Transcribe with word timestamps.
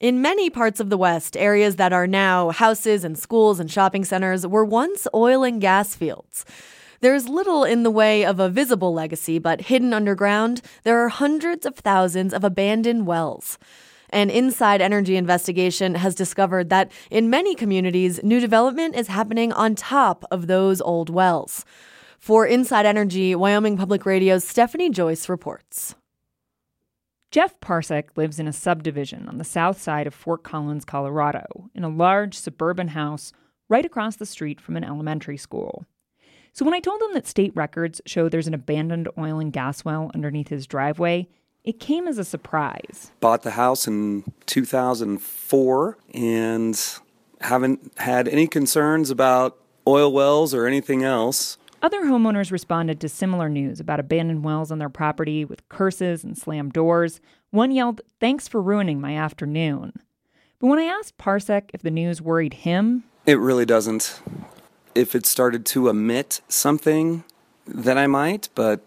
In 0.00 0.22
many 0.22 0.48
parts 0.48 0.80
of 0.80 0.88
the 0.88 0.96
West, 0.96 1.36
areas 1.36 1.76
that 1.76 1.92
are 1.92 2.06
now 2.06 2.48
houses 2.52 3.04
and 3.04 3.18
schools 3.18 3.60
and 3.60 3.70
shopping 3.70 4.02
centers 4.02 4.46
were 4.46 4.64
once 4.64 5.06
oil 5.12 5.44
and 5.44 5.60
gas 5.60 5.94
fields. 5.94 6.46
There's 7.02 7.28
little 7.28 7.64
in 7.64 7.82
the 7.82 7.90
way 7.90 8.24
of 8.24 8.40
a 8.40 8.48
visible 8.48 8.94
legacy, 8.94 9.38
but 9.38 9.60
hidden 9.60 9.92
underground, 9.92 10.62
there 10.84 10.98
are 11.04 11.10
hundreds 11.10 11.66
of 11.66 11.76
thousands 11.76 12.32
of 12.32 12.44
abandoned 12.44 13.06
wells. 13.06 13.58
An 14.08 14.30
inside 14.30 14.80
energy 14.80 15.16
investigation 15.16 15.96
has 15.96 16.14
discovered 16.14 16.70
that 16.70 16.90
in 17.10 17.28
many 17.28 17.54
communities, 17.54 18.22
new 18.22 18.40
development 18.40 18.96
is 18.96 19.08
happening 19.08 19.52
on 19.52 19.74
top 19.74 20.24
of 20.30 20.46
those 20.46 20.80
old 20.80 21.10
wells. 21.10 21.66
For 22.18 22.46
Inside 22.46 22.86
Energy, 22.86 23.34
Wyoming 23.34 23.76
Public 23.76 24.06
Radio's 24.06 24.44
Stephanie 24.44 24.88
Joyce 24.88 25.28
reports. 25.28 25.94
Jeff 27.30 27.60
Parsek 27.60 28.16
lives 28.16 28.40
in 28.40 28.48
a 28.48 28.52
subdivision 28.52 29.28
on 29.28 29.38
the 29.38 29.44
south 29.44 29.80
side 29.80 30.08
of 30.08 30.14
Fort 30.14 30.42
Collins, 30.42 30.84
Colorado, 30.84 31.70
in 31.76 31.84
a 31.84 31.88
large 31.88 32.34
suburban 32.34 32.88
house 32.88 33.32
right 33.68 33.84
across 33.84 34.16
the 34.16 34.26
street 34.26 34.60
from 34.60 34.76
an 34.76 34.82
elementary 34.82 35.36
school. 35.36 35.86
So 36.52 36.64
when 36.64 36.74
I 36.74 36.80
told 36.80 37.00
him 37.00 37.14
that 37.14 37.28
state 37.28 37.54
records 37.54 38.00
show 38.04 38.28
there's 38.28 38.48
an 38.48 38.54
abandoned 38.54 39.08
oil 39.16 39.38
and 39.38 39.52
gas 39.52 39.84
well 39.84 40.10
underneath 40.12 40.48
his 40.48 40.66
driveway, 40.66 41.28
it 41.62 41.78
came 41.78 42.08
as 42.08 42.18
a 42.18 42.24
surprise. 42.24 43.12
Bought 43.20 43.42
the 43.42 43.52
house 43.52 43.86
in 43.86 44.24
2004 44.46 45.98
and 46.12 46.98
haven't 47.40 47.92
had 47.98 48.26
any 48.26 48.48
concerns 48.48 49.08
about 49.08 49.56
oil 49.86 50.12
wells 50.12 50.52
or 50.52 50.66
anything 50.66 51.04
else. 51.04 51.58
Other 51.82 52.02
homeowners 52.02 52.52
responded 52.52 53.00
to 53.00 53.08
similar 53.08 53.48
news 53.48 53.80
about 53.80 54.00
abandoned 54.00 54.44
wells 54.44 54.70
on 54.70 54.78
their 54.78 54.90
property 54.90 55.46
with 55.46 55.66
curses 55.70 56.22
and 56.22 56.36
slammed 56.36 56.74
doors. 56.74 57.20
One 57.50 57.70
yelled, 57.70 58.02
Thanks 58.20 58.46
for 58.46 58.60
ruining 58.60 59.00
my 59.00 59.16
afternoon. 59.16 59.94
But 60.58 60.66
when 60.66 60.78
I 60.78 60.84
asked 60.84 61.16
Parsek 61.16 61.70
if 61.72 61.80
the 61.80 61.90
news 61.90 62.20
worried 62.20 62.52
him, 62.52 63.04
it 63.24 63.38
really 63.38 63.64
doesn't. 63.64 64.20
If 64.94 65.14
it 65.14 65.24
started 65.24 65.64
to 65.66 65.88
emit 65.88 66.42
something, 66.48 67.24
then 67.66 67.96
I 67.96 68.06
might, 68.06 68.50
but 68.54 68.86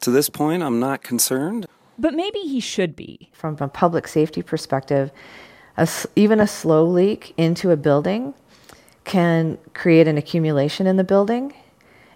to 0.00 0.10
this 0.10 0.30
point, 0.30 0.62
I'm 0.62 0.80
not 0.80 1.02
concerned. 1.02 1.66
But 1.98 2.14
maybe 2.14 2.38
he 2.40 2.60
should 2.60 2.96
be. 2.96 3.30
From 3.32 3.56
a 3.60 3.68
public 3.68 4.08
safety 4.08 4.40
perspective, 4.40 5.10
a, 5.76 5.86
even 6.16 6.40
a 6.40 6.46
slow 6.46 6.84
leak 6.84 7.34
into 7.36 7.70
a 7.70 7.76
building 7.76 8.32
can 9.04 9.58
create 9.74 10.08
an 10.08 10.16
accumulation 10.16 10.86
in 10.86 10.96
the 10.96 11.04
building 11.04 11.52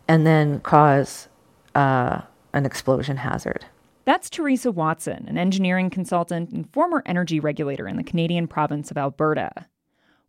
and 0.08 0.26
then 0.26 0.60
cause 0.60 1.28
uh, 1.74 2.22
an 2.52 2.66
explosion 2.66 3.18
hazard. 3.18 3.64
That's 4.04 4.30
Teresa 4.30 4.70
Watson, 4.70 5.26
an 5.28 5.36
engineering 5.36 5.90
consultant 5.90 6.52
and 6.52 6.72
former 6.72 7.02
energy 7.06 7.40
regulator 7.40 7.88
in 7.88 7.96
the 7.96 8.04
Canadian 8.04 8.46
province 8.46 8.90
of 8.90 8.96
Alberta. 8.96 9.66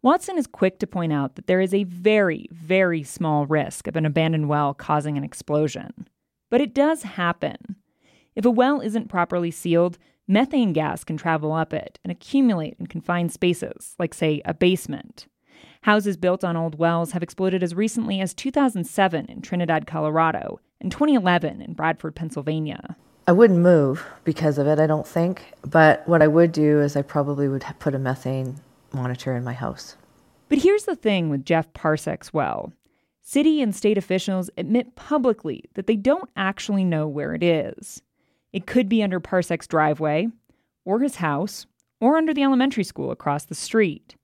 Watson 0.01 0.37
is 0.37 0.47
quick 0.47 0.79
to 0.79 0.87
point 0.87 1.13
out 1.13 1.35
that 1.35 1.47
there 1.47 1.61
is 1.61 1.73
a 1.73 1.83
very, 1.83 2.47
very 2.51 3.03
small 3.03 3.45
risk 3.45 3.87
of 3.87 3.95
an 3.95 4.05
abandoned 4.05 4.49
well 4.49 4.73
causing 4.73 5.17
an 5.17 5.23
explosion. 5.23 6.07
But 6.49 6.61
it 6.61 6.73
does 6.73 7.03
happen. 7.03 7.75
If 8.35 8.45
a 8.45 8.51
well 8.51 8.81
isn't 8.81 9.09
properly 9.09 9.51
sealed, 9.51 9.97
methane 10.27 10.73
gas 10.73 11.03
can 11.03 11.17
travel 11.17 11.51
up 11.51 11.73
it 11.73 11.99
and 12.03 12.11
accumulate 12.11 12.77
in 12.79 12.87
confined 12.87 13.31
spaces, 13.31 13.95
like, 13.99 14.13
say, 14.13 14.41
a 14.45 14.53
basement. 14.53 15.27
Houses 15.81 16.17
built 16.17 16.43
on 16.43 16.57
old 16.57 16.77
wells 16.77 17.11
have 17.11 17.23
exploded 17.23 17.63
as 17.63 17.75
recently 17.75 18.19
as 18.19 18.33
2007 18.33 19.25
in 19.27 19.41
Trinidad, 19.41 19.87
Colorado, 19.87 20.59
and 20.81 20.91
2011 20.91 21.61
in 21.61 21.73
Bradford, 21.73 22.15
Pennsylvania. 22.15 22.95
I 23.27 23.33
wouldn't 23.33 23.59
move 23.59 24.05
because 24.23 24.57
of 24.57 24.67
it, 24.67 24.79
I 24.79 24.87
don't 24.87 25.07
think. 25.07 25.53
But 25.61 26.07
what 26.07 26.21
I 26.21 26.27
would 26.27 26.51
do 26.51 26.81
is 26.81 26.95
I 26.95 27.01
probably 27.01 27.47
would 27.47 27.65
put 27.79 27.95
a 27.95 27.99
methane 27.99 28.55
monitor 28.93 29.35
in 29.35 29.43
my 29.43 29.53
house. 29.53 29.97
But 30.49 30.59
here's 30.59 30.85
the 30.85 30.95
thing 30.95 31.29
with 31.29 31.45
Jeff 31.45 31.71
Parsek's 31.73 32.33
well 32.33 32.71
city 33.21 33.61
and 33.61 33.75
state 33.75 33.97
officials 33.97 34.49
admit 34.57 34.95
publicly 34.95 35.65
that 35.73 35.85
they 35.85 35.97
don't 35.97 36.29
actually 36.37 36.85
know 36.85 37.05
where 37.05 37.33
it 37.33 37.43
is. 37.43 38.01
It 38.53 38.65
could 38.65 38.87
be 38.87 39.03
under 39.03 39.19
Parsek's 39.19 39.67
driveway, 39.67 40.29
or 40.85 41.01
his 41.01 41.17
house, 41.17 41.65
or 41.99 42.15
under 42.15 42.33
the 42.33 42.43
elementary 42.43 42.85
school 42.85 43.11
across 43.11 43.43
the 43.43 43.55
street. 43.55 44.15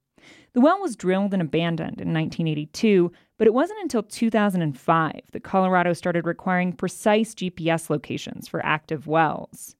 The 0.53 0.61
well 0.61 0.79
was 0.79 0.95
drilled 0.95 1.33
and 1.33 1.41
abandoned 1.41 1.99
in 1.99 2.13
1982, 2.13 3.11
but 3.39 3.47
it 3.47 3.55
wasn't 3.55 3.81
until 3.81 4.03
2005 4.03 5.11
that 5.31 5.43
Colorado 5.43 5.93
started 5.93 6.27
requiring 6.27 6.73
precise 6.73 7.33
GPS 7.33 7.89
locations 7.89 8.47
for 8.47 8.63
active 8.63 9.07
wells. 9.07 9.75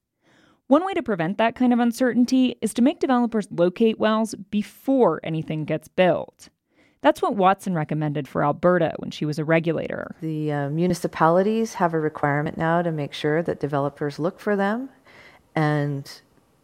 One 0.66 0.84
way 0.84 0.92
to 0.94 1.02
prevent 1.02 1.38
that 1.38 1.54
kind 1.54 1.72
of 1.72 1.78
uncertainty 1.78 2.56
is 2.60 2.74
to 2.74 2.82
make 2.82 2.98
developers 2.98 3.46
locate 3.52 4.00
wells 4.00 4.34
before 4.50 5.20
anything 5.22 5.64
gets 5.64 5.86
built. 5.86 6.48
That's 7.02 7.22
what 7.22 7.36
Watson 7.36 7.74
recommended 7.74 8.26
for 8.26 8.42
Alberta 8.42 8.94
when 8.98 9.12
she 9.12 9.26
was 9.26 9.38
a 9.38 9.44
regulator. 9.44 10.16
The 10.22 10.50
uh, 10.50 10.68
municipalities 10.70 11.74
have 11.74 11.94
a 11.94 12.00
requirement 12.00 12.58
now 12.58 12.82
to 12.82 12.90
make 12.90 13.12
sure 13.12 13.42
that 13.42 13.60
developers 13.60 14.18
look 14.18 14.40
for 14.40 14.56
them 14.56 14.88
and 15.54 16.10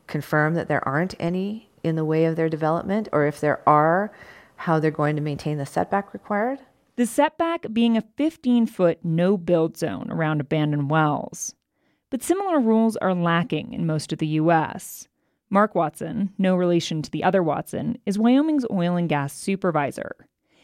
confirm 0.08 0.54
that 0.54 0.66
there 0.66 0.86
aren't 0.88 1.14
any 1.20 1.69
in 1.82 1.96
the 1.96 2.04
way 2.04 2.24
of 2.24 2.36
their 2.36 2.48
development, 2.48 3.08
or 3.12 3.26
if 3.26 3.40
there 3.40 3.66
are, 3.68 4.12
how 4.56 4.78
they're 4.78 4.90
going 4.90 5.16
to 5.16 5.22
maintain 5.22 5.58
the 5.58 5.66
setback 5.66 6.12
required. 6.12 6.60
The 6.96 7.06
setback 7.06 7.66
being 7.72 7.96
a 7.96 8.04
15 8.16 8.66
foot 8.66 8.98
no 9.02 9.36
build 9.36 9.76
zone 9.76 10.08
around 10.10 10.40
abandoned 10.40 10.90
wells. 10.90 11.54
But 12.10 12.22
similar 12.22 12.60
rules 12.60 12.96
are 12.96 13.14
lacking 13.14 13.72
in 13.72 13.86
most 13.86 14.12
of 14.12 14.18
the 14.18 14.26
U.S. 14.26 15.08
Mark 15.48 15.74
Watson, 15.74 16.32
no 16.38 16.54
relation 16.56 17.02
to 17.02 17.10
the 17.10 17.24
other 17.24 17.42
Watson, 17.42 17.98
is 18.04 18.18
Wyoming's 18.18 18.66
oil 18.70 18.96
and 18.96 19.08
gas 19.08 19.32
supervisor. 19.32 20.14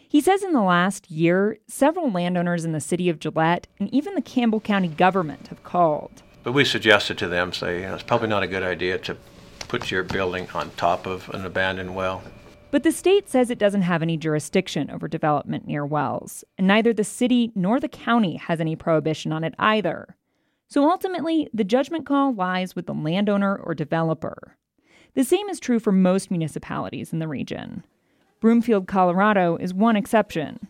He 0.08 0.20
says 0.20 0.42
in 0.42 0.52
the 0.52 0.62
last 0.62 1.10
year, 1.10 1.58
several 1.66 2.10
landowners 2.10 2.64
in 2.64 2.72
the 2.72 2.80
city 2.80 3.08
of 3.08 3.18
Gillette 3.18 3.66
and 3.80 3.92
even 3.92 4.14
the 4.14 4.22
Campbell 4.22 4.60
County 4.60 4.88
government 4.88 5.48
have 5.48 5.64
called. 5.64 6.22
But 6.44 6.52
we 6.52 6.64
suggested 6.64 7.18
to 7.18 7.28
them, 7.28 7.52
say, 7.52 7.80
you 7.80 7.86
know, 7.86 7.94
it's 7.94 8.04
probably 8.04 8.28
not 8.28 8.44
a 8.44 8.46
good 8.46 8.62
idea 8.62 8.98
to 8.98 9.16
put 9.68 9.90
your 9.90 10.02
building 10.02 10.48
on 10.54 10.70
top 10.72 11.06
of 11.06 11.28
an 11.30 11.44
abandoned 11.44 11.94
well. 11.94 12.22
But 12.70 12.82
the 12.82 12.92
state 12.92 13.28
says 13.28 13.50
it 13.50 13.58
doesn't 13.58 13.82
have 13.82 14.02
any 14.02 14.16
jurisdiction 14.16 14.90
over 14.90 15.08
development 15.08 15.66
near 15.66 15.86
wells, 15.86 16.44
and 16.58 16.66
neither 16.66 16.92
the 16.92 17.04
city 17.04 17.52
nor 17.54 17.80
the 17.80 17.88
county 17.88 18.36
has 18.36 18.60
any 18.60 18.76
prohibition 18.76 19.32
on 19.32 19.44
it 19.44 19.54
either. 19.58 20.16
So 20.68 20.90
ultimately, 20.90 21.48
the 21.54 21.64
judgment 21.64 22.06
call 22.06 22.34
lies 22.34 22.74
with 22.74 22.86
the 22.86 22.94
landowner 22.94 23.56
or 23.56 23.74
developer. 23.74 24.56
The 25.14 25.24
same 25.24 25.48
is 25.48 25.60
true 25.60 25.78
for 25.78 25.92
most 25.92 26.30
municipalities 26.30 27.12
in 27.12 27.20
the 27.20 27.28
region. 27.28 27.84
Broomfield, 28.40 28.86
Colorado 28.86 29.56
is 29.56 29.72
one 29.72 29.96
exception. 29.96 30.68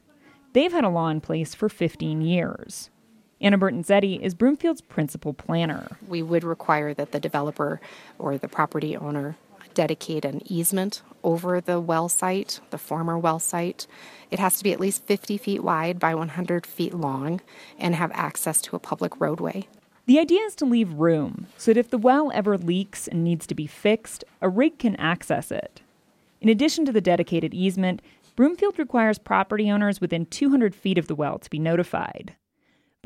They've 0.52 0.72
had 0.72 0.84
a 0.84 0.88
law 0.88 1.08
in 1.08 1.20
place 1.20 1.54
for 1.54 1.68
15 1.68 2.20
years. 2.20 2.90
Anna 3.40 3.58
Bertonzetti 3.58 4.18
is 4.20 4.34
Broomfield's 4.34 4.80
principal 4.80 5.34
planner. 5.34 5.98
We 6.08 6.22
would 6.22 6.42
require 6.42 6.94
that 6.94 7.12
the 7.12 7.20
developer 7.20 7.80
or 8.18 8.38
the 8.38 8.48
property 8.48 8.96
owner 8.96 9.36
dedicate 9.74 10.24
an 10.24 10.40
easement 10.50 11.02
over 11.22 11.60
the 11.60 11.78
well 11.78 12.08
site, 12.08 12.60
the 12.70 12.78
former 12.78 13.18
well 13.18 13.38
site. 13.38 13.86
It 14.30 14.38
has 14.38 14.56
to 14.56 14.64
be 14.64 14.72
at 14.72 14.80
least 14.80 15.04
50 15.04 15.36
feet 15.36 15.62
wide 15.62 15.98
by 15.98 16.14
100 16.14 16.64
feet 16.64 16.94
long 16.94 17.42
and 17.78 17.94
have 17.94 18.10
access 18.14 18.62
to 18.62 18.76
a 18.76 18.80
public 18.80 19.20
roadway. 19.20 19.68
The 20.06 20.18
idea 20.18 20.40
is 20.42 20.54
to 20.56 20.64
leave 20.64 20.94
room 20.94 21.48
so 21.58 21.74
that 21.74 21.80
if 21.80 21.90
the 21.90 21.98
well 21.98 22.30
ever 22.32 22.56
leaks 22.56 23.06
and 23.06 23.22
needs 23.22 23.46
to 23.48 23.54
be 23.54 23.66
fixed, 23.66 24.24
a 24.40 24.48
rig 24.48 24.78
can 24.78 24.96
access 24.96 25.50
it. 25.50 25.82
In 26.40 26.48
addition 26.48 26.86
to 26.86 26.92
the 26.92 27.02
dedicated 27.02 27.52
easement, 27.52 28.00
Broomfield 28.34 28.78
requires 28.78 29.18
property 29.18 29.70
owners 29.70 30.00
within 30.00 30.24
200 30.24 30.74
feet 30.74 30.96
of 30.96 31.06
the 31.06 31.14
well 31.14 31.38
to 31.38 31.50
be 31.50 31.58
notified. 31.58 32.34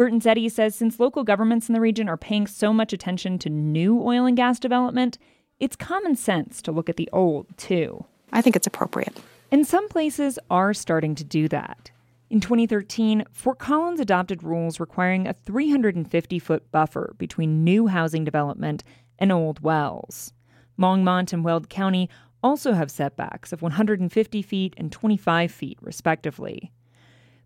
Bertonzetti 0.01 0.51
says 0.51 0.75
since 0.75 0.99
local 0.99 1.25
governments 1.25 1.69
in 1.69 1.75
the 1.75 1.81
region 1.81 2.09
are 2.09 2.17
paying 2.17 2.47
so 2.47 2.73
much 2.73 2.95
attention 2.95 3.39
to 3.39 3.51
new 3.51 4.01
oil 4.01 4.25
and 4.25 4.35
gas 4.35 4.59
development, 4.59 5.19
it's 5.59 5.77
common 5.77 6.17
sense 6.17 6.63
to 6.63 6.73
look 6.73 6.89
at 6.89 6.97
the 6.97 7.11
old, 7.13 7.47
too. 7.59 8.07
I 8.33 8.41
think 8.41 8.57
it's 8.57 8.67
appropriate. 8.67 9.15
And 9.53 9.67
some 9.67 9.91
places 9.91 10.39
are 10.49 10.73
starting 10.73 11.15
to 11.17 11.25
do 11.25 11.49
that. 11.49 11.91
In 12.31 12.41
2013, 12.41 13.25
Fort 13.31 13.59
Collins 13.59 14.01
adopted 14.01 14.43
rules 14.43 14.81
requiring 14.81 15.27
a 15.27 15.35
350 15.35 16.39
foot 16.39 16.73
buffer 16.73 17.15
between 17.19 17.63
new 17.63 17.89
housing 17.89 18.25
development 18.25 18.83
and 19.19 19.31
old 19.31 19.61
wells. 19.61 20.33
Longmont 20.79 21.35
and 21.35 21.45
Weld 21.45 21.69
County 21.69 22.09
also 22.43 22.73
have 22.73 22.91
setbacks 22.91 23.53
of 23.53 23.61
150 23.61 24.41
feet 24.41 24.73
and 24.79 24.91
25 24.91 25.53
feet, 25.53 25.77
respectively. 25.83 26.73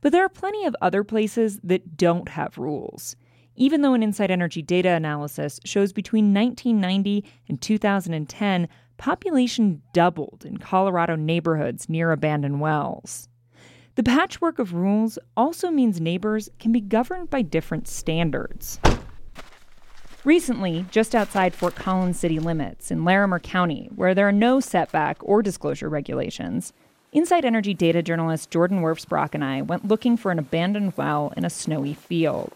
But 0.05 0.13
there 0.13 0.23
are 0.23 0.29
plenty 0.29 0.67
of 0.67 0.77
other 0.83 1.03
places 1.03 1.61
that 1.65 1.97
don't 1.97 2.29
have 2.29 2.59
rules. 2.59 3.17
Even 3.57 3.81
though 3.81 3.95
an 3.95 4.03
Inside 4.03 4.31
Energy 4.31 4.61
data 4.61 4.91
analysis 4.91 5.59
shows 5.65 5.95
between 5.95 6.35
1990 6.35 7.25
and 7.49 7.59
2010, 7.59 8.69
population 8.99 9.81
doubled 9.95 10.45
in 10.45 10.59
Colorado 10.59 11.17
neighborhoods 11.17 11.89
near 11.89 12.13
abandoned 12.13 12.61
wells. 12.61 13.31
The 13.95 14.03
patchwork 14.03 14.59
of 14.59 14.75
rules 14.75 15.19
also 15.39 15.71
means 15.71 16.03
neighbors 16.03 16.51
can 16.59 16.71
be 16.71 16.83
governed 16.83 17.31
by 17.31 17.41
different 17.41 17.89
standards. 17.89 18.79
Recently, 20.23 20.85
just 20.91 21.15
outside 21.15 21.55
Fort 21.55 21.77
Collins 21.77 22.19
city 22.19 22.39
limits 22.39 22.91
in 22.91 23.07
Larimer 23.07 23.39
County, 23.39 23.89
where 23.95 24.15
there 24.15 24.29
are 24.29 24.33
no 24.33 24.61
setback 24.61 25.17
or 25.23 25.41
disclosure 25.41 25.89
regulations, 25.89 26.75
Inside 27.15 27.45
Energy 27.45 27.75
data 27.75 28.03
journalist 28.03 28.51
Jordan 28.51 28.81
Wirfs-Brock 28.81 29.37
and 29.37 29.45
I 29.45 29.63
went 29.63 29.87
looking 29.87 30.17
for 30.17 30.33
an 30.33 30.41
abandoned 30.41 30.95
well 30.97 31.33
in 31.37 31.45
a 31.45 31.51
snowy 31.51 31.95
field. 31.95 32.53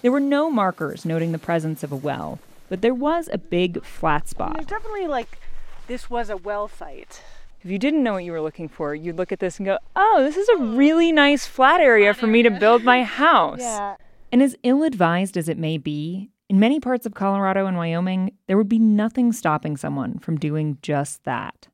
There 0.00 0.12
were 0.12 0.20
no 0.20 0.48
markers 0.48 1.04
noting 1.04 1.32
the 1.32 1.38
presence 1.38 1.82
of 1.82 1.90
a 1.90 1.96
well, 1.96 2.38
but 2.68 2.82
there 2.82 2.94
was 2.94 3.28
a 3.32 3.36
big 3.36 3.84
flat 3.84 4.28
spot. 4.28 4.54
There's 4.54 4.66
definitely 4.66 5.08
like 5.08 5.40
this 5.88 6.08
was 6.08 6.30
a 6.30 6.36
well 6.36 6.68
site. 6.68 7.20
If 7.64 7.68
you 7.68 7.80
didn't 7.80 8.04
know 8.04 8.12
what 8.12 8.22
you 8.22 8.30
were 8.30 8.40
looking 8.40 8.68
for, 8.68 8.94
you'd 8.94 9.16
look 9.16 9.32
at 9.32 9.40
this 9.40 9.58
and 9.58 9.66
go, 9.66 9.78
oh, 9.96 10.22
this 10.22 10.36
is 10.36 10.48
a 10.50 10.62
oh. 10.62 10.76
really 10.76 11.10
nice 11.10 11.46
flat 11.46 11.80
area 11.80 12.14
for 12.14 12.28
me 12.28 12.44
to 12.44 12.50
build 12.50 12.84
my 12.84 13.02
house. 13.22 13.58
Yeah. 13.58 13.96
And 14.30 14.40
as 14.40 14.54
ill 14.62 14.84
advised 14.84 15.36
as 15.36 15.48
it 15.48 15.58
may 15.58 15.78
be, 15.78 16.30
in 16.48 16.60
many 16.60 16.78
parts 16.78 17.06
of 17.06 17.14
Colorado 17.14 17.66
and 17.66 17.76
Wyoming, 17.76 18.34
there 18.46 18.56
would 18.56 18.68
be 18.68 18.78
nothing 18.78 19.32
stopping 19.32 19.76
someone 19.76 20.20
from 20.20 20.38
doing 20.38 20.78
just 20.80 21.24
that. 21.24 21.66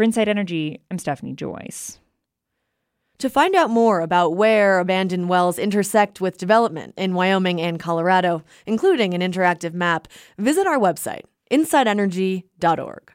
For 0.00 0.04
Inside 0.04 0.30
Energy, 0.30 0.80
I'm 0.90 0.98
Stephanie 0.98 1.34
Joyce. 1.34 1.98
To 3.18 3.28
find 3.28 3.54
out 3.54 3.68
more 3.68 4.00
about 4.00 4.34
where 4.34 4.78
abandoned 4.78 5.28
wells 5.28 5.58
intersect 5.58 6.22
with 6.22 6.38
development 6.38 6.94
in 6.96 7.12
Wyoming 7.12 7.60
and 7.60 7.78
Colorado, 7.78 8.42
including 8.64 9.12
an 9.12 9.20
interactive 9.20 9.74
map, 9.74 10.08
visit 10.38 10.66
our 10.66 10.78
website, 10.78 11.24
insideenergy.org. 11.50 13.12